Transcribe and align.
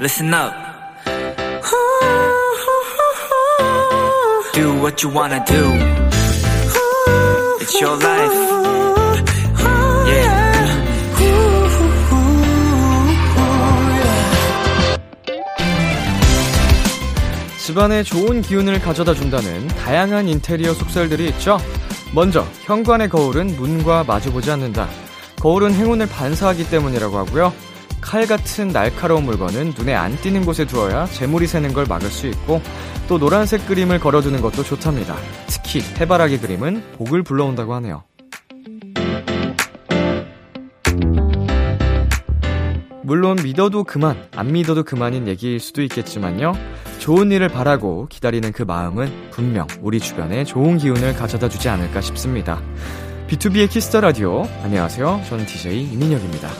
listen 0.00 0.32
up. 0.32 0.54
Do 4.54 4.80
what 4.80 5.02
you 5.02 5.10
wanna 5.14 5.44
do. 5.44 5.62
It's 7.60 7.78
your 7.80 7.96
life. 8.02 8.32
Yeah. 10.08 10.50
집안에 17.58 18.02
좋은 18.02 18.40
기운을 18.40 18.80
가져다 18.80 19.12
준다는 19.14 19.68
다양한 19.68 20.28
인테리어 20.28 20.72
속설들이 20.72 21.28
있죠. 21.28 21.58
먼저 22.14 22.46
현관의 22.64 23.10
거울은 23.10 23.54
문과 23.56 24.02
마주보지 24.04 24.50
않는다. 24.50 24.88
거울은 25.40 25.74
행운을 25.74 26.08
반사하기 26.08 26.70
때문이라고 26.70 27.18
하고요. 27.18 27.69
칼 28.00 28.26
같은 28.26 28.68
날카로운 28.68 29.24
물건은 29.24 29.74
눈에 29.76 29.94
안 29.94 30.16
띄는 30.16 30.44
곳에 30.44 30.64
두어야 30.64 31.06
재물이 31.06 31.46
새는 31.46 31.72
걸 31.72 31.86
막을 31.86 32.08
수 32.08 32.26
있고 32.26 32.60
또 33.08 33.18
노란색 33.18 33.66
그림을 33.66 34.00
걸어두는 34.00 34.40
것도 34.40 34.62
좋답니다. 34.62 35.16
특히 35.46 35.80
해바라기 36.00 36.38
그림은 36.38 36.82
복을 36.96 37.22
불러온다고 37.22 37.74
하네요. 37.74 38.04
물론 43.02 43.36
믿어도 43.42 43.82
그만, 43.82 44.16
안 44.36 44.52
믿어도 44.52 44.84
그만인 44.84 45.26
얘기일 45.26 45.58
수도 45.58 45.82
있겠지만요. 45.82 46.52
좋은 47.00 47.32
일을 47.32 47.48
바라고 47.48 48.06
기다리는 48.08 48.52
그 48.52 48.62
마음은 48.62 49.30
분명 49.32 49.66
우리 49.80 49.98
주변에 49.98 50.44
좋은 50.44 50.78
기운을 50.78 51.14
가져다 51.14 51.48
주지 51.48 51.68
않을까 51.68 52.00
싶습니다. 52.00 52.62
B2B의 53.26 53.68
키스터 53.68 54.00
라디오. 54.00 54.44
안녕하세요. 54.62 55.22
저는 55.28 55.44
DJ 55.46 55.90
이민혁입니다. 55.92 56.50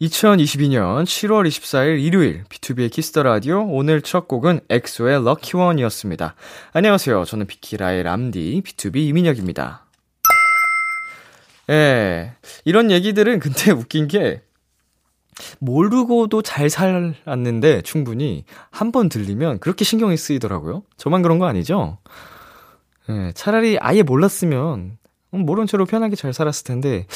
2022년 0.00 1.02
7월 1.04 1.46
24일 1.48 2.00
일요일 2.00 2.44
B2B의 2.44 2.90
키스터 2.90 3.24
라디오 3.24 3.66
오늘 3.66 4.00
첫 4.00 4.28
곡은 4.28 4.60
엑소의 4.68 5.24
Lucky 5.24 5.56
One이었습니다. 5.56 6.36
안녕하세요. 6.72 7.24
저는 7.24 7.46
비키라의 7.46 8.04
람디 8.04 8.62
BTOB 8.64 8.96
이민혁입니다. 9.08 9.86
예. 11.70 12.32
이런 12.64 12.92
얘기들은 12.92 13.40
근데 13.40 13.72
웃긴 13.74 14.06
게 14.06 14.42
모르고도 15.58 16.42
잘 16.42 16.70
살았는데 16.70 17.82
충분히 17.82 18.44
한 18.70 18.92
번 18.92 19.08
들리면 19.08 19.58
그렇게 19.58 19.84
신경이 19.84 20.16
쓰이더라고요. 20.16 20.82
저만 20.96 21.22
그런 21.22 21.38
거 21.40 21.46
아니죠? 21.46 21.98
예, 23.08 23.32
차라리 23.34 23.78
아예 23.80 24.02
몰랐으면 24.02 24.96
모른 25.30 25.66
채로 25.66 25.86
편하게 25.86 26.14
잘 26.16 26.32
살았을 26.32 26.64
텐데 26.64 27.06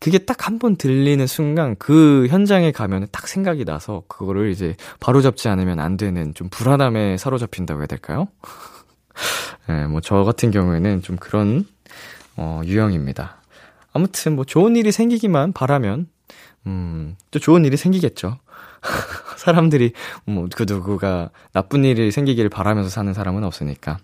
그게 0.00 0.18
딱 0.18 0.46
한 0.48 0.58
번 0.58 0.76
들리는 0.76 1.26
순간 1.26 1.76
그 1.78 2.26
현장에 2.28 2.72
가면 2.72 3.08
딱 3.12 3.28
생각이 3.28 3.64
나서 3.64 4.02
그거를 4.08 4.50
이제 4.50 4.74
바로 4.98 5.20
잡지 5.22 5.48
않으면 5.48 5.78
안 5.78 5.96
되는 5.96 6.32
좀 6.34 6.48
불안함에 6.50 7.18
사로잡힌다고 7.18 7.80
해야 7.80 7.86
될까요? 7.86 8.28
예, 9.68 9.84
뭐저 9.86 10.24
같은 10.24 10.50
경우에는 10.50 11.02
좀 11.02 11.16
그런 11.16 11.66
어, 12.36 12.62
유형입니다. 12.64 13.36
아무튼 13.92 14.36
뭐 14.36 14.44
좋은 14.44 14.76
일이 14.76 14.90
생기기만 14.92 15.52
바라면 15.52 16.08
음, 16.66 17.16
또 17.30 17.38
좋은 17.38 17.64
일이 17.64 17.76
생기겠죠. 17.76 18.38
사람들이 19.36 19.92
뭐 20.24 20.48
그 20.54 20.64
누구가 20.66 21.30
나쁜 21.52 21.84
일이 21.84 22.10
생기기를 22.10 22.48
바라면서 22.48 22.88
사는 22.88 23.12
사람은 23.12 23.44
없으니까. 23.44 23.98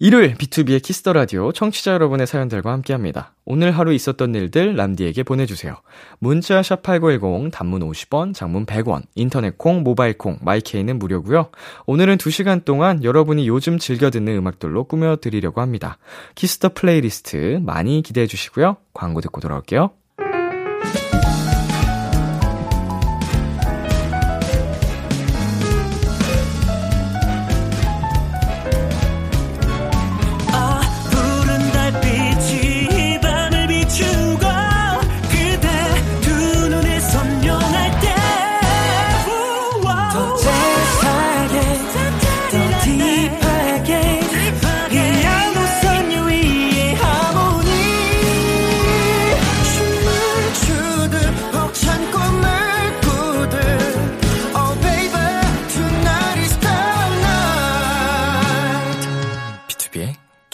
일요일 0.00 0.34
B2B의 0.34 0.82
키스터 0.82 1.12
라디오 1.12 1.52
청취자 1.52 1.92
여러분의 1.92 2.26
사연들과 2.26 2.72
함께합니다. 2.72 3.32
오늘 3.44 3.70
하루 3.70 3.92
있었던 3.92 4.34
일들 4.34 4.74
람디에게 4.74 5.22
보내주세요. 5.22 5.76
문자 6.18 6.64
샵 6.64 6.82
#8910 6.82 7.52
단문 7.52 7.88
50원, 7.88 8.34
장문 8.34 8.66
100원, 8.66 9.02
인터넷 9.14 9.56
콩, 9.56 9.84
모바일 9.84 10.18
콩, 10.18 10.38
my 10.42 10.58
K는 10.58 10.98
무료고요. 10.98 11.50
오늘은 11.86 12.18
2 12.18 12.30
시간 12.30 12.62
동안 12.64 13.04
여러분이 13.04 13.46
요즘 13.46 13.78
즐겨 13.78 14.10
듣는 14.10 14.36
음악들로 14.36 14.82
꾸며 14.84 15.16
드리려고 15.20 15.60
합니다. 15.60 15.98
Kiss 16.34 16.55
the 16.55 16.70
playlist 16.74 17.60
많이 17.62 18.02
기대해 18.02 18.26
주시고요. 18.26 18.78
광고 18.94 19.20
듣고 19.20 19.40
돌아올게요. 19.40 19.92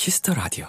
Kiss 0.03 0.20
the 0.20 0.33
Radio. 0.33 0.65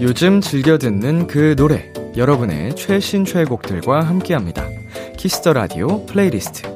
요즘 0.00 0.40
즐겨 0.40 0.78
듣는 0.78 1.28
그 1.28 1.54
노래, 1.54 1.92
여러분의 2.16 2.74
최신 2.74 3.24
최애곡들과 3.24 4.00
함께 4.00 4.34
합니다. 4.34 4.68
Kiss 5.16 5.37
the 5.37 5.52
Radio 5.52 6.04
playlist. 6.06 6.71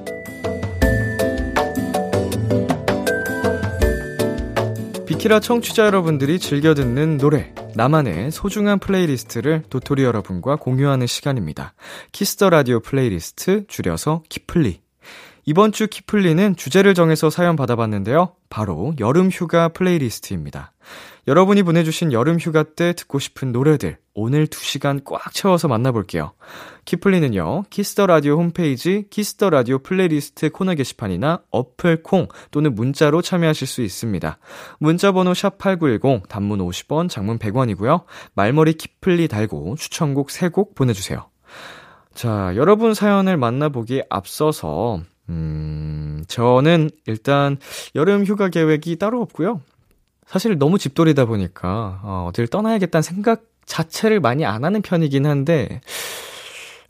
비키라 5.16 5.41
청취자 5.41 5.87
여러분들이 5.87 6.38
즐겨 6.38 6.75
듣는 6.75 7.16
노래, 7.16 7.54
나만의 7.75 8.31
소중한 8.31 8.78
playlist를 8.78 9.62
도토리 9.71 10.04
여러분과 10.04 10.56
공유하는 10.56 11.06
시간입니다. 11.06 11.72
Kiss 12.12 12.34
the 12.34 12.50
Radio 12.50 12.81
playlist, 12.81 13.67
줄여서 13.66 14.25
키플리. 14.28 14.86
이번 15.49 15.71
주 15.71 15.87
키플리는 15.87 16.57
주제를 16.57 16.95
정해서 16.95 17.31
사연 17.31 17.55
받아봤는데요. 17.55 18.33
바로 18.51 18.95
여름 18.99 19.31
휴가 19.31 19.69
playlist입니다. 19.69 20.72
여러분이 21.29 21.62
보내주신 21.62 22.12
여름 22.12 22.41
휴가 22.41 22.65
때 22.65 22.93
듣고 22.95 23.21
싶은 23.21 23.53
노래들 23.53 23.97
오늘 24.15 24.49
2시간 24.49 25.05
꽉 25.05 25.33
채워서 25.33 25.69
만나볼게요. 25.69 26.33
키플리는요, 26.85 27.62
Kiss 27.71 27.92
the 27.92 28.09
Radio 28.09 28.39
홈페이지 28.39 29.06
Kiss 29.09 29.33
the 29.33 29.50
Radio 29.50 29.78
playlist 29.78 30.50
코너 30.51 30.75
게시판이나 30.75 31.43
어플 31.53 32.03
콩 32.03 32.27
또는 32.51 32.75
문자로 32.75 33.23
참여하실 33.23 33.69
수 33.69 33.83
있습니다. 33.83 34.39
문자 34.81 35.12
번호 35.12 35.31
샵8910 35.31 36.29
단문 36.29 36.59
50원, 36.59 37.09
장문 37.09 37.39
100원이고요. 37.39 38.03
말머리 38.35 38.73
키플리 38.73 39.29
달고 39.29 39.77
추천곡 39.79 40.27
3곡 40.27 40.75
보내주세요. 40.75 41.29
자, 42.15 42.53
여러분 42.56 42.95
사연을 42.95 43.37
만나보기에 43.37 44.06
앞서서 44.11 45.03
음, 45.28 46.25
저는 46.28 46.91
일단 47.06 47.59
여름 47.94 48.25
휴가 48.25 48.48
계획이 48.48 48.97
따로 48.97 49.20
없고요. 49.22 49.60
사실 50.26 50.59
너무 50.59 50.78
집돌이다 50.78 51.25
보니까 51.25 52.00
어, 52.03 52.26
어딜 52.28 52.47
떠나야겠다는 52.47 53.03
생각 53.03 53.44
자체를 53.64 54.20
많이 54.20 54.44
안 54.44 54.64
하는 54.64 54.82
편이긴 54.82 55.26
한데 55.26 55.81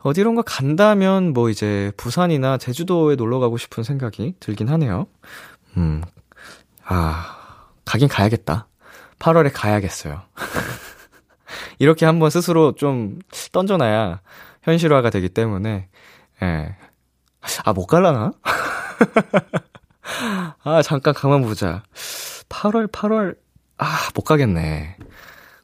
어디론가 0.06 0.42
간다면 0.42 1.32
뭐 1.32 1.50
이제 1.50 1.90
부산이나 1.96 2.58
제주도에 2.58 3.16
놀러 3.16 3.38
가고 3.40 3.56
싶은 3.56 3.82
생각이 3.82 4.34
들긴 4.38 4.68
하네요. 4.68 5.06
음. 5.76 6.02
아, 6.84 7.72
가긴 7.84 8.08
가야겠다. 8.08 8.68
8월에 9.18 9.50
가야겠어요. 9.52 10.22
이렇게 11.78 12.06
한번 12.06 12.30
스스로 12.30 12.74
좀 12.74 13.18
던져놔야 13.52 14.20
현실화가 14.62 15.10
되기 15.10 15.28
때문에, 15.28 15.88
예. 16.42 16.76
아, 17.64 17.72
못 17.72 17.86
갈라나? 17.86 18.32
아, 20.62 20.82
잠깐 20.82 21.14
가만 21.14 21.42
보자. 21.42 21.82
8월, 22.48 22.90
8월, 22.90 23.36
아, 23.78 24.08
못 24.14 24.22
가겠네. 24.22 24.96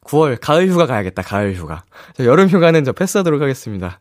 9월, 0.05 0.39
가을 0.41 0.69
휴가 0.69 0.87
가야겠다, 0.87 1.23
가을 1.23 1.55
휴가. 1.55 1.85
여름 2.21 2.49
휴가는 2.49 2.83
저 2.85 2.93
패스하도록 2.93 3.41
하겠습니다. 3.41 4.01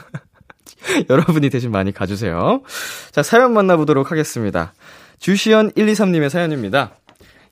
여러분이 1.10 1.50
대신 1.50 1.70
많이 1.70 1.92
가주세요. 1.92 2.62
자, 3.10 3.22
사연 3.22 3.52
만나보도록 3.52 4.10
하겠습니다. 4.10 4.72
주시연 5.18 5.72
123님의 5.72 6.28
사연입니다. 6.28 6.92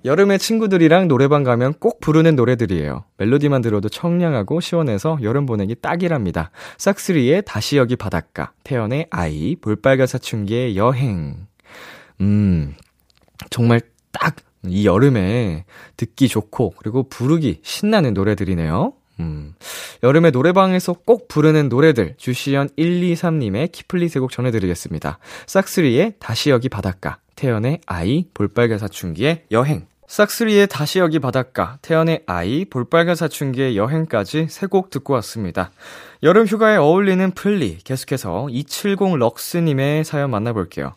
여름에 0.05 0.39
친구들이랑 0.39 1.09
노래방 1.09 1.45
가면 1.45 1.75
꼭 1.75 2.01
부르는 2.01 2.37
노래들이에요. 2.37 3.05
멜로디만 3.19 3.63
들어도 3.63 3.89
청량하고 3.89 4.61
시원해서 4.61 5.19
여름 5.23 5.47
보내기 5.47 5.77
딱이랍니다. 5.77 6.51
싹스리의 6.77 7.43
다시 7.47 7.77
여기 7.77 7.97
바닷가, 7.97 8.53
태연의 8.65 9.07
아이, 9.11 9.57
볼빨간 9.57 10.07
사춘기의 10.07 10.77
여행. 10.77 11.47
음, 12.21 12.75
정말 13.51 13.81
딱 14.13 14.37
이 14.67 14.87
여름에 14.87 15.65
듣기 15.97 16.29
좋고, 16.29 16.75
그리고 16.79 17.09
부르기 17.09 17.61
신나는 17.63 18.15
노래들이네요. 18.15 18.93
음, 19.21 19.55
여름에 20.03 20.31
노래방에서 20.31 20.95
꼭 21.05 21.29
부르는 21.29 21.69
노래들, 21.69 22.15
주시연 22.17 22.71
123님의 22.77 23.71
키플리 23.73 24.09
세곡 24.09 24.31
전해드리겠습니다. 24.31 25.19
싹스리의 25.47 26.15
다시 26.19 26.51
여기 26.51 26.69
바닷가, 26.69 27.19
태연의 27.37 27.81
I, 27.87 28.25
볼빨간 28.35 28.79
사춘기의 28.79 29.45
여행. 29.51 29.87
싹스리의 30.07 30.69
다시 30.69 30.99
여기 30.99 31.19
바닷가, 31.19 31.79
태연의 31.83 32.23
I, 32.27 32.65
볼빨간 32.67 33.17
사춘기의 33.17 33.77
여행까지 33.77 34.47
세 34.51 34.67
곡 34.67 34.91
듣고 34.91 35.13
왔습니다. 35.15 35.71
여름 36.23 36.47
휴가에 36.47 36.77
어울리는 36.77 37.31
플리, 37.33 37.79
계속해서 37.85 38.49
270 38.51 39.17
럭스님의 39.19 40.05
사연 40.05 40.31
만나볼게요. 40.31 40.95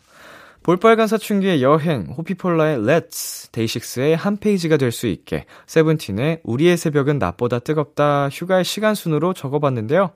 볼빨간 0.68 1.06
사춘기의 1.06 1.62
여행, 1.62 2.02
호피폴라의 2.14 2.80
Let's, 2.80 3.50
데이식스의 3.52 4.14
한 4.16 4.36
페이지가 4.36 4.76
될 4.76 4.92
수 4.92 5.06
있게, 5.06 5.46
세븐틴의 5.66 6.40
우리의 6.44 6.76
새벽은 6.76 7.18
낮보다 7.18 7.60
뜨겁다 7.60 8.28
휴가의 8.28 8.66
시간 8.66 8.94
순으로 8.94 9.32
적어봤는데요. 9.32 10.10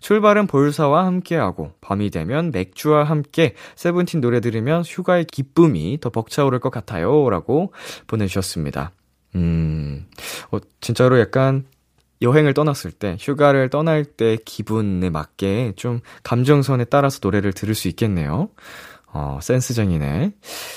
출발은 0.00 0.46
볼사와 0.46 1.04
함께하고, 1.04 1.72
밤이 1.82 2.08
되면 2.08 2.52
맥주와 2.52 3.04
함께 3.04 3.54
세븐틴 3.76 4.22
노래 4.22 4.40
들으면 4.40 4.82
휴가의 4.82 5.26
기쁨이 5.26 5.98
더 6.00 6.08
벅차오를 6.08 6.58
것 6.58 6.70
같아요. 6.70 7.28
라고 7.28 7.74
보내주셨습니다. 8.06 8.92
음, 9.34 10.06
어, 10.50 10.56
진짜로 10.80 11.20
약간 11.20 11.66
여행을 12.22 12.54
떠났을 12.54 12.92
때, 12.92 13.18
휴가를 13.20 13.68
떠날 13.68 14.06
때 14.06 14.38
기분에 14.42 15.10
맞게 15.10 15.74
좀 15.76 16.00
감정선에 16.22 16.86
따라서 16.86 17.18
노래를 17.22 17.52
들을 17.52 17.74
수 17.74 17.88
있겠네요. 17.88 18.48
어, 19.12 19.38
센스쟁이네. 19.42 20.32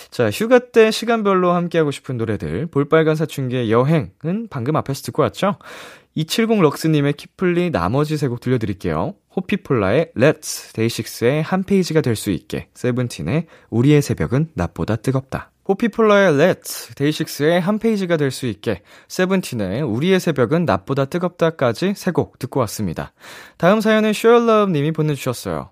자, 0.10 0.30
휴가 0.30 0.60
때 0.60 0.90
시간별로 0.92 1.52
함께하고 1.52 1.92
싶은 1.92 2.18
노래들, 2.18 2.68
볼빨간 2.68 3.16
사춘기의 3.16 3.72
여행은 3.72 4.48
방금 4.50 4.76
앞에서 4.78 5.02
듣고 5.04 5.22
왔죠? 5.24 5.58
270 6.16 6.62
럭스님의 6.62 7.14
키플리 7.14 7.72
나머지 7.72 8.18
세 8.18 8.28
곡 8.28 8.40
들려드릴게요. 8.42 9.16
호피폴라의 9.36 10.12
Let's, 10.18 10.74
데이식스의 10.74 11.42
한 11.42 11.64
페이지가 11.64 12.02
될 12.02 12.16
수 12.18 12.32
있게, 12.32 12.68
세븐틴의 12.74 13.48
우리의 13.70 14.02
새벽은 14.02 14.50
낮보다 14.56 14.98
뜨겁다. 14.98 15.52
호피폴라의 15.70 16.34
Let's, 16.34 16.94
데이식스의 16.96 17.62
한 17.62 17.80
페이지가 17.80 18.18
될 18.18 18.30
수 18.32 18.46
있게, 18.48 18.82
세븐틴의 19.08 19.84
우리의 19.84 20.20
새벽은 20.20 20.66
낮보다 20.66 21.06
뜨겁다까지 21.06 21.94
세 21.96 22.12
곡 22.12 22.40
듣고 22.40 22.60
왔습니다. 22.62 23.14
다음 23.58 23.80
사연은 23.80 24.12
슈얼러브님이 24.12 24.92
보내주셨어요. 24.92 25.70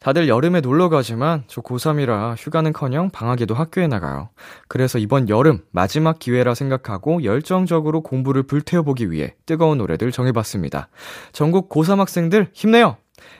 다들 0.00 0.28
여름에 0.28 0.60
놀러 0.60 0.88
가지만 0.88 1.44
저 1.48 1.60
고3이라 1.60 2.36
휴가는커녕 2.38 3.10
방학에도 3.10 3.54
학교에 3.54 3.88
나가요. 3.88 4.30
그래서 4.68 4.98
이번 4.98 5.28
여름 5.28 5.64
마지막 5.70 6.18
기회라 6.18 6.54
생각하고 6.54 7.24
열정적으로 7.24 8.02
공부를 8.02 8.44
불태워보기 8.44 9.10
위해 9.10 9.34
뜨거운 9.44 9.78
노래들 9.78 10.12
정해봤습니다. 10.12 10.88
전국 11.32 11.68
고3 11.68 11.98
학생들 11.98 12.50
힘내요! 12.52 12.96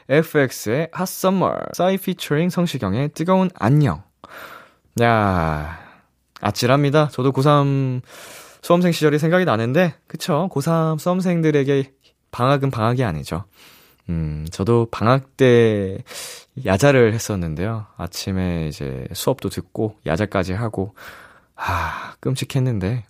FX의 0.08 0.90
Hot 0.98 1.12
싸이 1.74 1.96
피처링 1.96 2.50
성시경의 2.50 3.10
뜨거운 3.14 3.50
안녕. 3.54 4.02
야 5.00 5.78
아찔합니다. 6.40 7.08
저도 7.08 7.32
고3 7.32 8.02
수험생 8.62 8.92
시절이 8.92 9.18
생각이 9.18 9.44
나는데, 9.44 9.94
그쵸? 10.06 10.48
고3 10.52 10.98
수험생들에게 10.98 11.92
방학은 12.30 12.70
방학이 12.70 13.04
아니죠. 13.04 13.44
음, 14.08 14.46
저도 14.50 14.88
방학 14.90 15.36
때 15.36 15.98
야자를 16.64 17.12
했었는데요. 17.14 17.86
아침에 17.96 18.68
이제 18.68 19.06
수업도 19.12 19.48
듣고 19.48 19.96
야자까지 20.06 20.54
하고 20.54 20.94
아, 21.56 22.14
끔찍했는데 22.20 23.04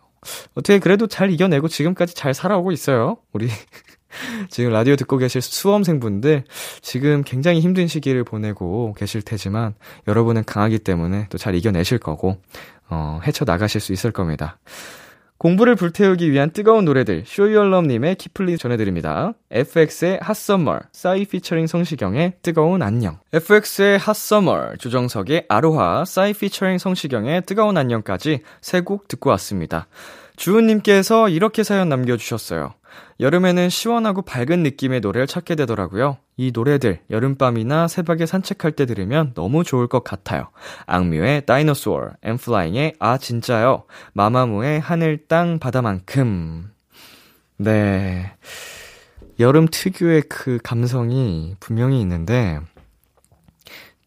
어떻게 0.55 0.79
그래도 0.79 1.07
잘 1.07 1.31
이겨내고 1.31 1.69
지금까지 1.69 2.15
잘 2.15 2.35
살아오고 2.35 2.73
있어요. 2.73 3.19
우리 3.33 3.49
지금 4.51 4.73
라디오 4.73 4.97
듣고 4.97 5.19
계실 5.19 5.41
수험생분들 5.41 6.45
지금 6.83 7.23
굉장히 7.25 7.61
힘든 7.61 7.87
시기를 7.87 8.25
보내고 8.25 8.95
계실 8.95 9.23
테지만 9.23 9.75
여러분은 10.09 10.45
강하기 10.45 10.81
때문에 10.81 11.29
또 11.31 11.39
잘 11.39 11.55
이겨내실 11.55 11.99
거고 11.99 12.41
어, 12.91 13.21
헤쳐 13.25 13.45
나가실 13.45 13.81
수 13.81 13.93
있을 13.93 14.11
겁니다. 14.11 14.59
공부를 15.39 15.77
불태우기 15.77 16.33
위한 16.33 16.51
뜨거운 16.51 16.85
노래들 16.85 17.23
쇼이얼럼님의 17.25 18.17
키플리 18.17 18.59
전해드립니다. 18.59 19.35
FX의 19.53 20.19
핫 20.21 20.35
서머, 20.37 20.81
싸이 20.91 21.25
피처링 21.27 21.69
성시경의 21.69 22.35
뜨거운 22.43 22.83
안녕 22.83 23.21
FX의 23.33 23.99
핫 23.99 24.17
서머, 24.17 24.75
조정석의 24.79 25.47
아로하, 25.49 26.05
싸이 26.05 26.33
피처링 26.33 26.79
성시경의 26.79 27.43
뜨거운 27.47 27.77
안녕까지 27.77 28.41
세 28.61 28.81
곡 28.81 29.07
듣고 29.07 29.31
왔습니다. 29.31 29.87
주은님께서 30.39 31.29
이렇게 31.29 31.65
사연 31.65 31.89
남겨주셨어요. 31.89 32.73
여름에는 33.21 33.69
시원하고 33.69 34.23
밝은 34.23 34.63
느낌의 34.63 35.01
노래를 35.01 35.27
찾게 35.27 35.57
되더라고요. 35.57 36.19
이 36.37 36.53
노래들 36.55 37.01
여름밤이나 37.11 37.89
새벽에 37.89 38.25
산책할 38.25 38.73
때 38.73 38.87
들으면 38.87 39.33
너무 39.35 39.65
좋을 39.65 39.89
것 39.89 40.05
같아요. 40.05 40.49
악뮤의 40.87 41.45
다이너소어, 41.45 42.11
엠플라잉의 42.23 42.95
아 43.01 43.19
진짜요, 43.19 43.85
마마무의 44.13 44.81
하늘 44.81 45.27
땅 45.27 45.59
바다만큼. 45.59 46.71
네. 47.57 48.33
여름 49.41 49.67
특유의 49.71 50.23
그 50.29 50.59
감성이 50.63 51.57
분명히 51.59 52.01
있는데 52.01 52.61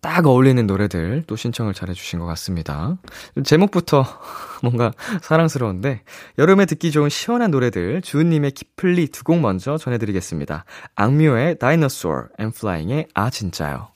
딱 0.01 0.25
어울리는 0.25 0.65
노래들 0.65 1.23
또 1.27 1.35
신청을 1.35 1.73
잘해주신 1.75 2.19
것 2.19 2.25
같습니다. 2.25 2.97
제목부터 3.43 4.03
뭔가 4.63 4.91
사랑스러운데 5.21 6.01
여름에 6.39 6.65
듣기 6.65 6.91
좋은 6.91 7.09
시원한 7.09 7.51
노래들 7.51 8.01
주은님의 8.01 8.51
키플리 8.51 9.07
두 9.09 9.21
곡 9.23 9.39
먼저 9.39 9.77
전해드리겠습니다. 9.77 10.65
악뮤의 10.95 11.59
Dinosaur, 11.59 12.23
엔플라잉의 12.39 13.07
아 13.13 13.29
진짜요. 13.29 13.89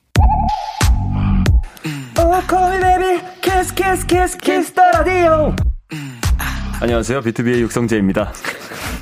안녕하세요. 6.81 7.22
비투비의 7.22 7.62
육성재입니다. 7.62 8.31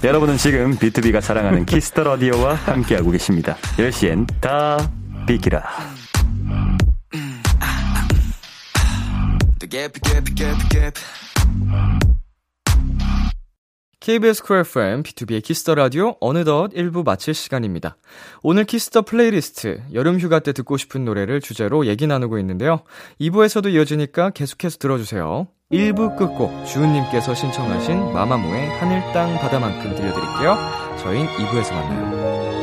여러분은 0.05 0.37
지금 0.37 0.77
비투비가 0.77 1.19
사랑하는 1.19 1.65
Kiss 1.65 1.87
the 1.87 2.03
Radio와 2.03 2.53
함께하고 2.55 3.11
계십니다. 3.11 3.55
10시엔 3.77 4.27
다 4.39 4.77
비키라. 5.27 5.63
KBS 13.99 14.43
Cool 14.43 14.59
FM, 14.59 15.01
B2B의 15.01 15.41
키스터 15.41 15.73
라디오 15.73 16.15
어느덧 16.19 16.69
1부 16.73 17.03
마칠 17.03 17.33
시간입니다. 17.33 17.97
오늘 18.43 18.65
Kiss 18.65 18.86
the 18.86 19.01
playlist, 19.01 19.81
여름 19.93 20.19
휴가 20.19 20.41
때 20.41 20.53
듣고 20.53 20.77
싶은 20.77 21.05
노래를 21.05 21.41
주제로 21.41 21.87
얘기 21.87 22.05
나누고 22.05 22.37
있는데요. 22.37 22.83
2부에서도 23.19 23.73
이어지니까 23.73 24.29
계속해서 24.29 24.77
들어주세요. 24.77 25.47
1부 25.71 26.17
끝곡, 26.17 26.67
주은님께서 26.67 27.33
신청하신 27.33 28.13
마마무의 28.13 28.69
하늘, 28.77 29.01
땅, 29.11 29.33
바다만큼 29.39 29.95
들려드릴게요. 29.95 30.55
저희는 30.99 31.27
2부에서 31.29 31.73
만나요. 31.73 32.62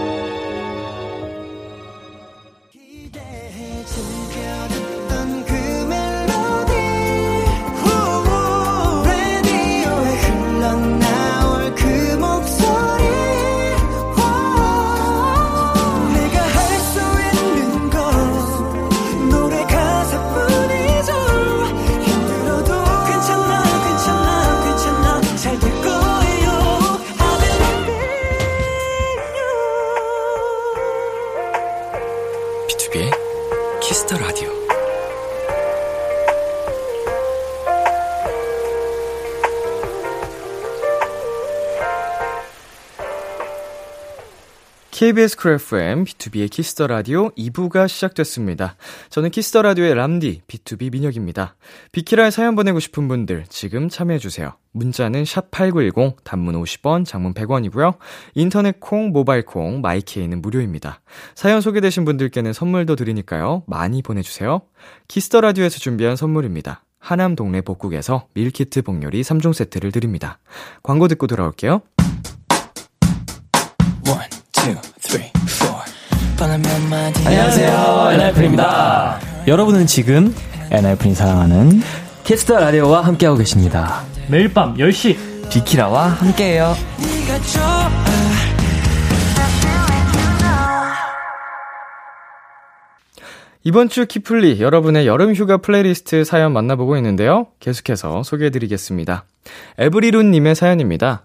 KBS 45.00 45.38
Cool 45.38 45.52
FM, 45.54 46.04
B2B의 46.04 46.50
키스터 46.50 46.87
라디오 46.87 47.30
2부가 47.30 47.88
시작됐습니다. 47.88 48.76
저는 49.09 49.30
Kiss 49.31 49.49
the 49.49 49.62
Radio의 49.62 49.95
람디, 49.95 50.42
BTOB 50.47 50.93
민혁입니다. 50.92 51.57
비키라에 51.90 52.30
사연 52.30 52.54
보내고 52.54 52.80
싶은 52.80 53.09
분들 53.09 53.47
지금 53.49 53.88
참여해 53.88 54.19
주세요. 54.19 54.52
문자는 54.73 55.25
샵 55.25 55.50
8910, 55.50 56.23
단문 56.23 56.54
50원, 56.62 57.07
장문 57.07 57.33
100원이고요. 57.33 57.95
인터넷 58.35 58.78
콩, 58.78 59.09
모바일 59.09 59.47
콩, 59.47 59.80
마이케이는 59.80 60.42
무료입니다. 60.42 61.00
사연 61.35 61.62
소개되신 61.62 62.04
분들께는 62.04 62.52
선물도 62.52 62.97
드리니까요. 62.97 63.62
많이 63.66 64.02
보내 64.02 64.21
주세요. 64.21 64.61
Kiss 65.09 65.27
the 65.27 65.40
Radio에서 65.40 65.79
준비한 65.78 66.14
선물입니다. 66.14 66.85
하남 66.99 67.37
동네 67.37 67.62
복국에서 67.62 68.26
밀키트 68.35 68.83
복요리 68.83 69.23
3종 69.23 69.54
세트를 69.54 69.92
드립니다. 69.92 70.40
광고 70.83 71.09
듣고 71.09 71.26
돌아올게요. 71.26 71.80
안녕하세요, 77.25 78.11
엔하이픈입니다. 78.12 79.19
여러분은 79.47 79.87
지금 79.87 80.35
엔하이픈이 80.71 81.14
사랑하는 81.14 81.81
Kiss 82.25 82.44
the 82.44 82.59
Radio와 82.61 83.00
함께하고 83.00 83.38
계십니다. 83.38 84.02
매일 84.29 84.52
밤 84.52 84.75
10시 84.75 85.50
비키라와 85.50 86.09
함께해요. 86.09 86.75
이번 93.62 93.88
주 93.88 94.07
키플리 94.07 94.61
여러분의 94.61 95.07
여름 95.07 95.35
휴가 95.35 95.57
플레이리스트 95.57 96.25
사연 96.25 96.52
만나보고 96.52 96.97
있는데요. 96.99 97.47
계속해서 97.61 98.23
소개해드리겠습니다. 98.23 99.25
에브리룬님의 99.79 100.55
사연입니다. 100.55 101.25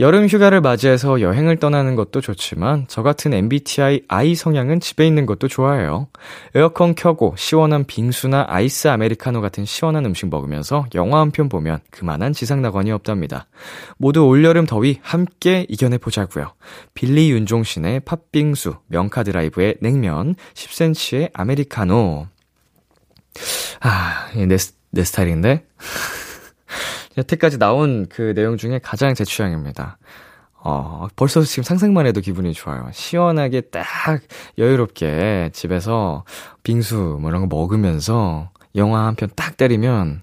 여름 0.00 0.26
휴가를 0.26 0.60
맞이해서 0.60 1.20
여행을 1.20 1.58
떠나는 1.58 1.94
것도 1.94 2.20
좋지만 2.20 2.86
저 2.88 3.02
같은 3.02 3.32
MBTI 3.32 4.02
I 4.08 4.34
성향은 4.34 4.80
집에 4.80 5.06
있는 5.06 5.26
것도 5.26 5.48
좋아해요. 5.48 6.08
에어컨 6.54 6.94
켜고 6.94 7.34
시원한 7.36 7.84
빙수나 7.84 8.46
아이스 8.48 8.88
아메리카노 8.88 9.40
같은 9.40 9.64
시원한 9.64 10.04
음식 10.06 10.28
먹으면서 10.28 10.86
영화 10.94 11.20
한 11.20 11.30
편 11.34 11.48
보면 11.48 11.80
그만한 11.90 12.32
지상 12.32 12.62
낙원이 12.62 12.92
없답니다. 12.92 13.46
모두 13.98 14.24
올여름 14.24 14.66
더위 14.66 15.00
함께 15.02 15.66
이겨내 15.68 15.98
보자고요. 15.98 16.52
빌리 16.94 17.30
윤종신의 17.32 18.00
팥빙수, 18.00 18.76
명카 18.86 19.24
드라이브의 19.24 19.76
냉면, 19.80 20.36
10cm의 20.54 21.30
아메리카노. 21.32 22.28
아, 23.80 24.28
내, 24.34 24.56
내 24.90 25.04
스타일인데? 25.04 25.64
여태까지 27.18 27.58
나온 27.58 28.06
그 28.08 28.34
내용 28.34 28.56
중에 28.56 28.80
가장 28.82 29.14
제 29.14 29.24
취향입니다. 29.24 29.98
어, 30.66 31.08
벌써 31.16 31.42
지금 31.42 31.62
상상만 31.62 32.06
해도 32.06 32.20
기분이 32.20 32.52
좋아요. 32.54 32.88
시원하게 32.92 33.62
딱 33.62 33.84
여유롭게 34.58 35.50
집에서 35.52 36.24
빙수 36.62 37.18
뭐 37.20 37.30
이런 37.30 37.46
거 37.46 37.54
먹으면서 37.54 38.50
영화 38.76 39.06
한 39.06 39.14
편 39.14 39.28
딱 39.36 39.56
때리면, 39.56 40.22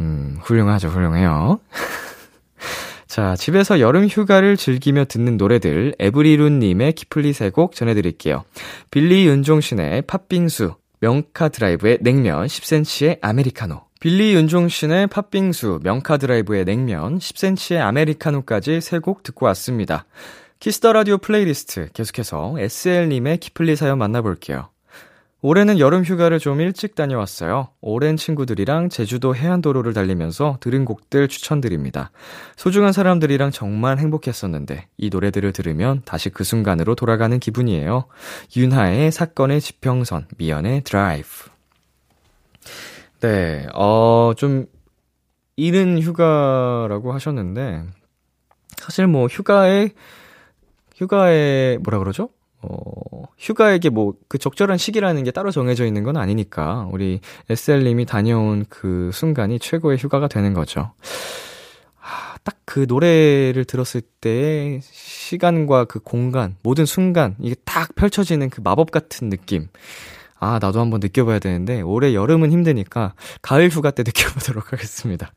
음, 0.00 0.38
훌륭하죠, 0.42 0.88
훌륭해요. 0.88 1.60
자, 3.06 3.34
집에서 3.36 3.80
여름 3.80 4.06
휴가를 4.06 4.56
즐기며 4.56 5.06
듣는 5.06 5.36
노래들, 5.36 5.94
에브리룬님의 5.98 6.92
키플리 6.92 7.32
세 7.32 7.50
곡 7.50 7.74
전해드릴게요. 7.74 8.44
빌리 8.90 9.26
윤종신의 9.26 10.02
팥빙수, 10.02 10.74
명카드라이브의 11.00 11.98
냉면, 12.02 12.46
10cm의 12.46 13.18
아메리카노. 13.22 13.85
빌리 14.06 14.34
윤종신의 14.34 15.08
팥빙수, 15.08 15.80
명카드라이브의 15.82 16.64
냉면, 16.64 17.18
10cm의 17.18 17.80
아메리카노까지 17.80 18.80
세 18.80 19.00
곡 19.00 19.24
듣고 19.24 19.46
왔습니다. 19.46 20.06
Kiss 20.60 20.78
the 20.78 20.92
Radio 20.92 21.18
playlist 21.18 21.88
계속해서 21.92 22.54
SL님의 22.56 23.38
키플리 23.38 23.74
사연 23.74 23.98
만나볼게요. 23.98 24.68
올해는 25.42 25.80
여름 25.80 26.04
휴가를 26.04 26.38
좀 26.38 26.60
일찍 26.60 26.94
다녀왔어요. 26.94 27.70
오랜 27.80 28.16
친구들이랑 28.16 28.90
제주도 28.90 29.34
해안도로를 29.34 29.92
달리면서 29.92 30.58
들은 30.60 30.84
곡들 30.84 31.26
추천드립니다. 31.26 32.12
소중한 32.54 32.92
사람들이랑 32.92 33.50
정말 33.50 33.98
행복했었는데 33.98 34.86
이 34.98 35.10
노래들을 35.10 35.50
들으면 35.50 36.02
다시 36.04 36.30
그 36.30 36.44
순간으로 36.44 36.94
돌아가는 36.94 37.36
기분이에요. 37.40 38.04
윤하의 38.56 39.10
사건의 39.10 39.60
지평선, 39.60 40.28
미연의 40.38 40.82
드라이브. 40.84 41.55
네, 43.20 43.66
어, 43.74 44.32
좀, 44.36 44.66
이른 45.56 46.00
휴가라고 46.00 47.12
하셨는데, 47.12 47.84
사실 48.76 49.06
뭐, 49.06 49.26
휴가에, 49.26 49.90
휴가에, 50.94 51.78
뭐라 51.78 51.98
그러죠? 51.98 52.30
어, 52.62 53.22
휴가에게 53.38 53.90
뭐, 53.90 54.14
그 54.28 54.38
적절한 54.38 54.78
시기라는 54.78 55.24
게 55.24 55.30
따로 55.30 55.50
정해져 55.50 55.86
있는 55.86 56.02
건 56.02 56.16
아니니까, 56.16 56.88
우리 56.92 57.20
SL님이 57.48 58.04
다녀온 58.04 58.64
그 58.68 59.10
순간이 59.12 59.58
최고의 59.58 59.98
휴가가 59.98 60.28
되는 60.28 60.52
거죠. 60.52 60.92
아, 62.00 62.36
딱 62.44 62.56
그 62.66 62.84
노래를 62.86 63.64
들었을 63.64 64.02
때의 64.20 64.80
시간과 64.82 65.86
그 65.86 65.98
공간, 65.98 66.56
모든 66.62 66.84
순간, 66.84 67.34
이게 67.40 67.54
딱 67.64 67.94
펼쳐지는 67.94 68.50
그 68.50 68.60
마법 68.60 68.90
같은 68.90 69.30
느낌. 69.30 69.68
아, 70.38 70.58
나도 70.60 70.80
한번 70.80 71.00
느껴봐야 71.00 71.38
되는데, 71.38 71.80
올해 71.82 72.14
여름은 72.14 72.52
힘드니까, 72.52 73.14
가을 73.42 73.68
휴가 73.68 73.90
때 73.90 74.02
느껴보도록 74.06 74.72
하겠습니다. 74.72 75.32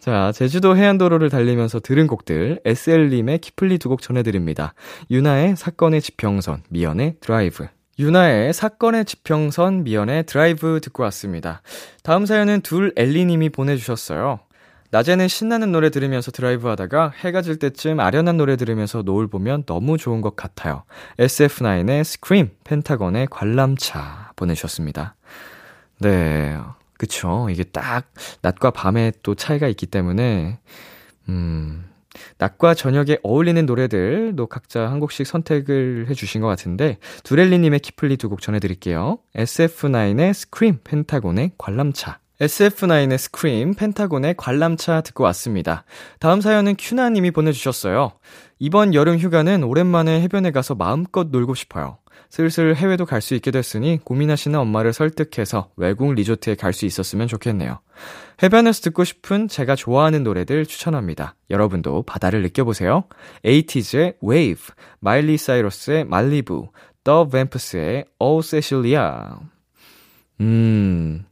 자, 0.00 0.32
제주도 0.32 0.76
해안도로를 0.76 1.30
달리면서 1.30 1.80
들은 1.80 2.06
곡들, 2.06 2.60
SL님의 2.64 3.38
키플리 3.38 3.78
두 3.78 3.88
곡 3.88 4.02
전해드립니다. 4.02 4.74
윤하의 5.10 5.56
사건의 5.56 6.00
지평선, 6.02 6.62
미연의 6.68 7.16
드라이브. 7.20 7.66
윤하의 7.98 8.52
사건의 8.52 9.04
지평선, 9.06 9.82
미연의 9.84 10.26
드라이브 10.26 10.80
듣고 10.82 11.02
왔습니다. 11.04 11.62
다음 12.02 12.26
사연은 12.26 12.60
둘 12.60 12.92
엘리님이 12.96 13.48
보내주셨어요. 13.48 14.40
낮에는 14.90 15.28
신나는 15.28 15.70
노래 15.70 15.90
들으면서 15.90 16.30
드라이브 16.30 16.68
하다가 16.68 17.12
해가 17.18 17.42
질 17.42 17.58
때쯤 17.58 18.00
아련한 18.00 18.36
노래 18.36 18.56
들으면서 18.56 19.02
노을 19.02 19.26
보면 19.26 19.64
너무 19.66 19.98
좋은 19.98 20.20
것 20.22 20.34
같아요. 20.34 20.84
SF9의 21.18 22.04
스크림, 22.04 22.50
펜타곤의 22.64 23.28
관람차 23.30 24.32
보내주셨습니다. 24.36 25.14
네, 26.00 26.56
그쵸. 26.94 27.48
이게 27.50 27.64
딱 27.64 28.10
낮과 28.42 28.70
밤에 28.70 29.12
또 29.22 29.34
차이가 29.34 29.68
있기 29.68 29.86
때문에, 29.86 30.58
음, 31.28 31.84
낮과 32.38 32.74
저녁에 32.74 33.18
어울리는 33.22 33.64
노래들도 33.66 34.46
각자 34.46 34.90
한 34.90 35.00
곡씩 35.00 35.26
선택을 35.26 36.06
해주신 36.08 36.40
것 36.40 36.46
같은데, 36.48 36.98
두렐리님의 37.24 37.80
키플리 37.80 38.16
두 38.16 38.28
곡 38.28 38.40
전해드릴게요. 38.40 39.18
SF9의 39.36 40.32
스크림, 40.32 40.78
펜타곤의 40.82 41.52
관람차. 41.58 42.18
SF9의 42.40 43.18
스크림, 43.18 43.74
펜타곤의 43.74 44.34
관람차 44.36 45.00
듣고 45.00 45.24
왔습니다. 45.24 45.84
다음 46.20 46.40
사연은 46.40 46.76
큐나님이 46.78 47.32
보내주셨어요. 47.32 48.12
이번 48.60 48.94
여름 48.94 49.18
휴가는 49.18 49.62
오랜만에 49.64 50.20
해변에 50.22 50.52
가서 50.52 50.74
마음껏 50.74 51.28
놀고 51.28 51.54
싶어요. 51.54 51.98
슬슬 52.30 52.76
해외도 52.76 53.06
갈 53.06 53.20
수 53.22 53.34
있게 53.34 53.50
됐으니 53.50 53.98
고민하시는 54.04 54.58
엄마를 54.58 54.92
설득해서 54.92 55.70
외국 55.76 56.12
리조트에 56.14 56.56
갈 56.56 56.72
수 56.72 56.84
있었으면 56.86 57.26
좋겠네요. 57.26 57.80
해변에서 58.42 58.82
듣고 58.82 59.04
싶은 59.04 59.48
제가 59.48 59.74
좋아하는 59.74 60.22
노래들 60.22 60.66
추천합니다. 60.66 61.34
여러분도 61.50 62.02
바다를 62.02 62.42
느껴보세요. 62.42 63.04
에이티즈의 63.44 64.14
Wave, 64.22 64.74
마일리 65.00 65.38
사이러스의 65.38 66.04
말리부, 66.04 66.68
더 67.02 67.28
뱀프스의 67.28 68.04
Oh 68.20 68.46
Cecilia. 68.46 69.14
음, 70.40 71.24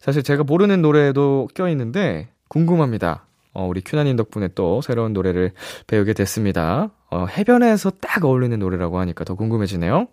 사실 0.00 0.22
제가 0.22 0.44
모르는 0.44 0.82
노래도 0.82 1.48
껴있는데 1.54 2.28
궁금합니다. 2.48 3.26
어, 3.52 3.66
우리 3.66 3.80
큐나님 3.80 4.16
덕분에 4.16 4.48
또 4.54 4.80
새로운 4.80 5.12
노래를 5.12 5.52
배우게 5.86 6.14
됐습니다. 6.14 6.90
어, 7.10 7.26
해변에서 7.26 7.90
딱 8.00 8.24
어울리는 8.24 8.58
노래라고 8.58 8.98
하니까 9.00 9.24
더 9.24 9.34
궁금해지네요. 9.34 10.08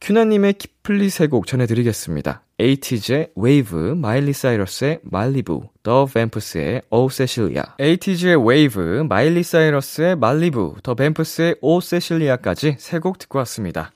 큐나님의 0.00 0.54
키플리 0.54 1.08
세곡 1.08 1.46
전해드리겠습니다. 1.46 2.42
에이티즈의 2.58 3.30
웨이브, 3.36 3.74
마일리 3.96 4.32
사이러스의 4.32 5.00
Malibu, 5.02 5.68
The 5.82 6.06
Vamps의 6.06 6.82
Oh 6.90 7.08
Cecilia. 7.08 7.62
에이티즈의 7.78 8.46
웨이브, 8.46 9.04
마일리 9.08 9.42
사이러스의 9.42 10.16
Malibu, 10.16 10.76
The 10.82 10.94
Vamps의 10.94 11.56
Oh 11.60 11.80
Cecilia까지 11.80 12.76
세 12.78 13.00
곡 13.00 13.18
듣고 13.18 13.38
왔습니다. 13.40 13.92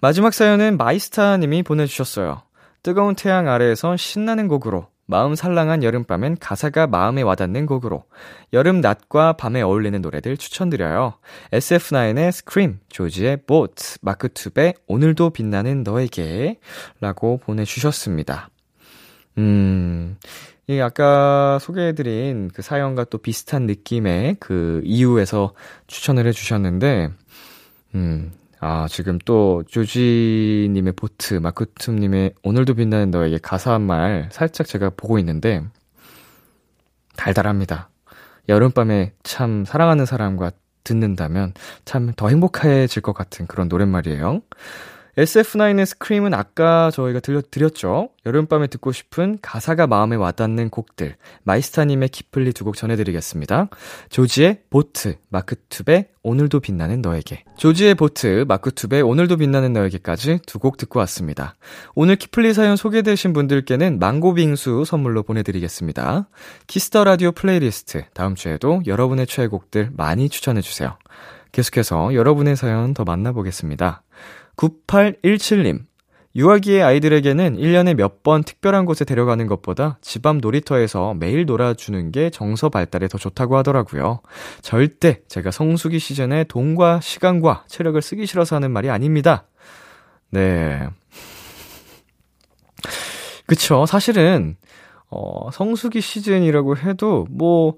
마지막 0.00 0.34
사연은 0.34 0.76
마이스타님이 0.76 1.62
보내주셨어요. 1.62 2.42
뜨거운 2.82 3.14
태양 3.14 3.48
아래에선 3.48 3.96
신나는 3.96 4.48
곡으로 4.48 4.88
마음 5.10 5.34
살랑한 5.34 5.82
여름밤엔 5.82 6.36
가사가 6.38 6.86
마음에 6.86 7.22
와닿는 7.22 7.64
곡으로 7.64 8.04
여름 8.52 8.82
낮과 8.82 9.34
밤에 9.34 9.62
어울리는 9.62 10.00
노래들 10.02 10.36
추천드려요. 10.36 11.14
SF9의 11.52 12.30
스크림, 12.30 12.78
조지의 12.90 13.38
보트, 13.46 13.98
마크투베 14.02 14.74
오늘도 14.86 15.30
빛나는 15.30 15.82
너에게 15.82 16.60
라고 17.00 17.38
보내주셨습니다. 17.38 18.50
음, 19.38 20.18
이 20.66 20.78
아까 20.78 21.58
소개해드린 21.62 22.50
그 22.52 22.60
사연과 22.60 23.04
또 23.04 23.16
비슷한 23.16 23.62
느낌의 23.62 24.36
그 24.40 24.82
이유에서 24.84 25.54
추천을 25.86 26.26
해주셨는데, 26.26 27.10
음, 27.94 28.32
아, 28.60 28.86
지금 28.88 29.18
또, 29.24 29.62
조지님의 29.68 30.94
보트, 30.94 31.34
마크툼님의 31.34 32.34
오늘도 32.42 32.74
빛나는 32.74 33.10
너에게 33.10 33.38
가사 33.38 33.72
한 33.74 33.82
말 33.82 34.28
살짝 34.32 34.66
제가 34.66 34.90
보고 34.96 35.18
있는데, 35.20 35.62
달달합니다. 37.16 37.90
여름밤에 38.48 39.12
참 39.22 39.64
사랑하는 39.64 40.06
사람과 40.06 40.52
듣는다면 40.84 41.52
참 41.84 42.12
더 42.16 42.28
행복해질 42.28 43.02
것 43.02 43.12
같은 43.12 43.46
그런 43.46 43.68
노랫말이에요. 43.68 44.40
SF9의 45.18 45.84
스크림은 45.84 46.32
아까 46.32 46.92
저희가 46.92 47.18
들려드렸죠. 47.18 48.10
여름밤에 48.24 48.68
듣고 48.68 48.92
싶은 48.92 49.38
가사가 49.42 49.88
마음에 49.88 50.14
와닿는 50.14 50.70
곡들. 50.70 51.16
마이스타님의 51.42 52.10
키플리 52.10 52.52
두 52.52 52.64
곡 52.64 52.76
전해드리겠습니다. 52.76 53.68
조지의 54.10 54.60
보트, 54.70 55.16
마크툽의 55.30 56.10
오늘도 56.22 56.60
빛나는 56.60 57.02
너에게. 57.02 57.42
조지의 57.56 57.96
보트, 57.96 58.44
마크툽의 58.46 59.00
오늘도 59.00 59.38
빛나는 59.38 59.72
너에게까지 59.72 60.38
두 60.46 60.58
곡 60.60 60.76
듣고 60.76 61.00
왔습니다. 61.00 61.56
오늘 61.96 62.14
키플리 62.14 62.54
사연 62.54 62.76
소개되신 62.76 63.32
분들께는 63.32 63.98
망고빙수 63.98 64.84
선물로 64.86 65.24
보내드리겠습니다. 65.24 66.28
Kiss 66.68 66.87
the 66.87 67.02
Radio 67.02 67.32
playlist. 67.32 68.04
다음 68.14 68.36
주에도 68.36 68.82
여러분의 68.86 69.26
최애곡들 69.26 69.90
많이 69.96 70.28
추천해주세요. 70.28 70.96
계속해서 71.50 72.14
여러분의 72.14 72.54
사연 72.56 72.94
더 72.94 73.04
만나보겠습니다. 73.04 74.02
9817님. 74.58 75.80
유아기의 76.36 76.82
아이들에게는 76.82 77.56
1년에 77.56 77.94
몇 77.94 78.22
번 78.22 78.44
특별한 78.44 78.84
곳에 78.84 79.04
데려가는 79.06 79.46
것보다 79.46 79.98
집 80.02 80.26
앞 80.26 80.36
놀이터에서 80.36 81.14
매일 81.14 81.46
놀아주는 81.46 82.12
게 82.12 82.30
정서 82.30 82.68
발달에 82.68 83.08
더 83.08 83.16
좋다고 83.18 83.56
하더라고요. 83.56 84.20
절대 84.60 85.22
제가 85.28 85.50
성수기 85.50 85.98
시즌에 85.98 86.44
돈과 86.44 87.00
시간과 87.00 87.64
체력을 87.66 88.00
쓰기 88.02 88.26
싫어서 88.26 88.56
하는 88.56 88.70
말이 88.70 88.90
아닙니다. 88.90 89.46
네. 90.30 90.86
그쵸. 93.46 93.86
사실은, 93.86 94.56
어, 95.10 95.50
성수기 95.50 96.02
시즌이라고 96.02 96.76
해도 96.76 97.26
뭐, 97.30 97.76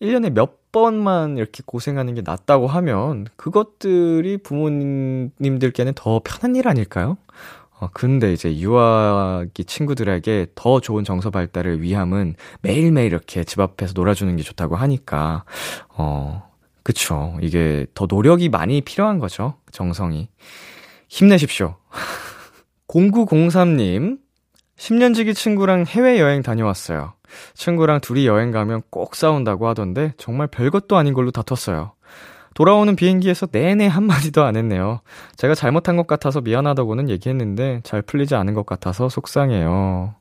1년에 0.00 0.30
몇 0.30 0.70
번만 0.70 1.36
이렇게 1.38 1.62
고생하는 1.64 2.14
게 2.14 2.22
낫다고 2.24 2.66
하면 2.66 3.26
그것들이 3.36 4.38
부모님들께는 4.38 5.94
더 5.94 6.20
편한 6.24 6.56
일 6.56 6.68
아닐까요? 6.68 7.16
어, 7.80 7.88
근데 7.92 8.32
이제 8.32 8.58
유아기 8.58 9.64
친구들에게 9.64 10.48
더 10.54 10.80
좋은 10.80 11.04
정서 11.04 11.30
발달을 11.30 11.80
위함은 11.80 12.34
매일매일 12.60 13.06
이렇게 13.06 13.44
집 13.44 13.60
앞에서 13.60 13.92
놀아주는 13.94 14.34
게 14.36 14.42
좋다고 14.42 14.74
하니까, 14.76 15.44
어, 15.90 16.48
그쵸. 16.82 17.36
이게 17.40 17.86
더 17.94 18.06
노력이 18.08 18.48
많이 18.48 18.80
필요한 18.80 19.18
거죠. 19.18 19.54
정성이. 19.70 20.28
힘내십시오. 21.08 21.76
0903님, 22.88 24.18
10년 24.76 25.14
지기 25.14 25.34
친구랑 25.34 25.84
해외여행 25.86 26.42
다녀왔어요. 26.42 27.12
친구랑 27.54 28.00
둘이 28.00 28.26
여행 28.26 28.50
가면 28.50 28.82
꼭 28.90 29.14
싸운다고 29.14 29.68
하던데 29.68 30.12
정말 30.18 30.46
별것도 30.46 30.96
아닌 30.96 31.14
걸로 31.14 31.30
다퉜어요. 31.30 31.92
돌아오는 32.54 32.96
비행기에서 32.96 33.46
내내 33.52 33.86
한마디도 33.86 34.42
안 34.42 34.56
했네요. 34.56 35.00
제가 35.36 35.54
잘못한 35.54 35.96
것 35.96 36.06
같아서 36.06 36.40
미안하다고는 36.40 37.08
얘기했는데 37.08 37.80
잘 37.84 38.02
풀리지 38.02 38.34
않은 38.34 38.54
것 38.54 38.66
같아서 38.66 39.08
속상해요. 39.08 40.14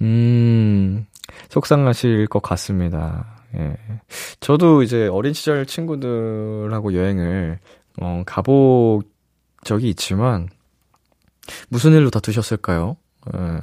음, 0.00 1.06
속상하실 1.50 2.28
것 2.28 2.42
같습니다. 2.42 3.42
예. 3.56 3.76
저도 4.40 4.82
이제 4.82 5.08
어린 5.08 5.32
시절 5.32 5.66
친구들하고 5.66 6.94
여행을, 6.94 7.58
어, 8.00 8.22
가본 8.26 9.02
적이 9.64 9.90
있지만, 9.90 10.48
무슨 11.68 11.92
일로 11.92 12.10
다투셨을까요? 12.10 12.96
예. 13.34 13.60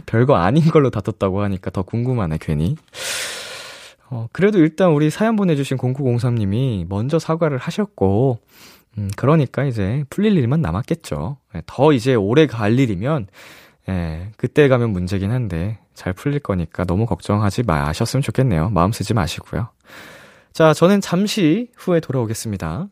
별거 0.06 0.36
아닌 0.36 0.64
걸로 0.64 0.90
다퉜다고 0.90 1.42
하니까 1.42 1.70
더 1.70 1.82
궁금하네, 1.82 2.38
괜히. 2.40 2.76
어, 4.10 4.28
그래도 4.32 4.58
일단 4.58 4.90
우리 4.90 5.10
사연 5.10 5.36
보내주신 5.36 5.76
0903님이 5.78 6.86
먼저 6.88 7.18
사과를 7.18 7.58
하셨고, 7.58 8.38
음, 8.98 9.10
그러니까 9.16 9.64
이제 9.64 10.04
풀릴 10.10 10.36
일만 10.36 10.60
남았겠죠. 10.60 11.38
예, 11.56 11.62
더 11.66 11.92
이제 11.92 12.14
오래 12.14 12.46
갈 12.46 12.78
일이면, 12.78 13.26
예, 13.88 14.30
그때 14.36 14.68
가면 14.68 14.90
문제긴 14.90 15.30
한데, 15.30 15.78
잘 15.94 16.12
풀릴 16.12 16.40
거니까 16.40 16.84
너무 16.84 17.06
걱정하지 17.06 17.62
마셨으면 17.62 18.22
좋겠네요. 18.22 18.70
마음 18.70 18.92
쓰지 18.92 19.14
마시고요. 19.14 19.68
자, 20.52 20.74
저는 20.74 21.00
잠시 21.00 21.70
후에 21.76 22.00
돌아오겠습니다. 22.00 22.88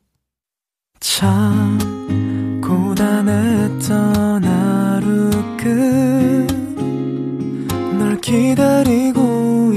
참, 1.01 2.61
고단했던 2.63 4.45
하루 4.45 5.31
끝. 5.57 6.02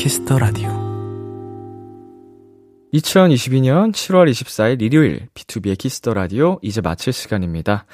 Kiss 0.00 0.22
the 0.22 0.38
Radio 0.38 0.70
2022년 2.94 3.92
7월 3.92 4.30
24일 4.30 4.80
일요일 4.80 5.28
B2B의 5.34 5.76
키스터 5.76 6.14
라디오 6.14 6.58
이제 6.62 6.80
마칠 6.80 7.12
시간입니다. 7.12 7.84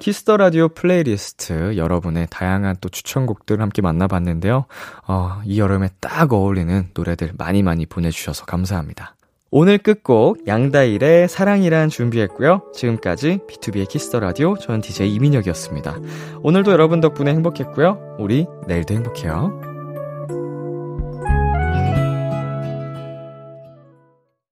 Kiss 0.00 0.22
the 0.22 0.38
Radio 0.38 0.70
playlist 0.70 1.76
여러분의 1.76 2.26
다양한 2.30 2.78
또 2.80 2.88
추천곡들 2.88 3.60
함께 3.60 3.80
만나봤는데요. 3.80 4.64
어, 5.06 5.40
이 5.44 5.60
여름에 5.60 5.90
딱 6.00 6.32
어울리는 6.32 6.90
노래들 6.94 7.34
많이 7.38 7.62
많이 7.62 7.86
보내주셔서 7.86 8.44
감사합니다. 8.44 9.14
오늘 9.52 9.78
끝곡 9.78 10.48
양다일의 10.48 11.28
사랑이란 11.28 11.90
준비했고요. 11.90 12.72
지금까지 12.74 13.38
B2B의 13.48 13.88
키스터 13.88 14.18
라디오 14.18 14.56
저는 14.56 14.80
DJ 14.80 15.14
이민혁이었습니다. 15.14 15.96
오늘도 16.42 16.72
여러분 16.72 17.00
덕분에 17.00 17.30
행복했고요. 17.30 18.16
우리 18.18 18.46
내일도 18.66 18.94
행복해요. 18.94 19.71